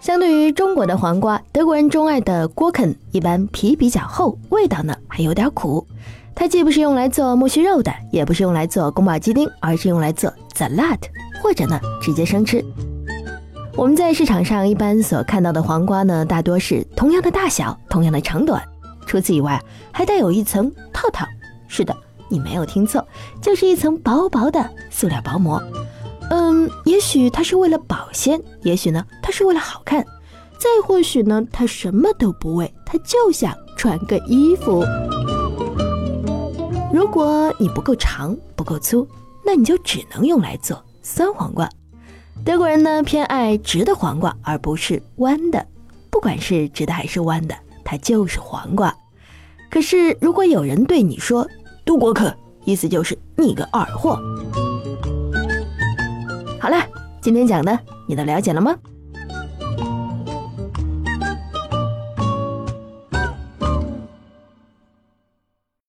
[0.00, 5.86] 相对于中国的黄瓜，德国人钟爱的锅肯一般皮比较厚，味道呢还有点苦。
[6.34, 10.98] 它既不是用来做木须肉的，也不是用来做宫保鸡丁，而是用来做 salad，
[11.42, 12.64] 或者呢直接生吃。
[13.76, 18.62] 我们在市场上一般所看到的黄瓜呢，大多是同样的大小，同样的长短。
[19.06, 19.60] 除此以外，
[19.92, 21.26] 还带有一层套套。
[21.68, 21.94] 是的，
[22.28, 23.06] 你没有听错，
[23.40, 25.62] 就是一层薄薄的塑料薄膜。
[26.30, 30.04] 嗯，也许它是为了保鲜，也许呢，它是为了好看，
[30.58, 34.84] 再或许呢，它什么都不为，它就想穿个衣服。
[36.92, 39.06] 如果你不够长，不够粗，
[39.44, 41.68] 那你就只能用来做酸黄瓜。
[42.44, 45.66] 德国人呢偏爱直的黄瓜，而不是弯的。
[46.10, 47.54] 不管是直的还是弯的，
[47.84, 48.94] 它就是黄瓜。
[49.70, 51.46] 可是如果有人对你说
[51.84, 54.20] “杜国克”，意思就是你个二货。
[56.60, 56.76] 好了，
[57.22, 58.76] 今天讲的你都了解了吗？